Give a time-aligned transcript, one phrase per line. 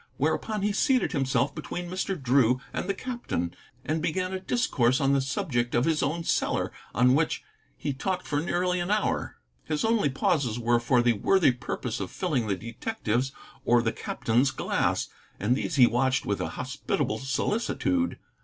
[0.17, 2.19] Whereupon he seated himself between Mr.
[2.19, 3.55] Drew and the captain
[3.85, 7.43] and began a discourse on the subject of his own cellar, on which
[7.77, 9.35] he talked for nearly an hour.
[9.63, 13.31] His only pauses were for the worthy purpose of filling the detective's
[13.63, 15.07] or the captain's glass,
[15.39, 18.17] and these he watched with a hospitable solicitude.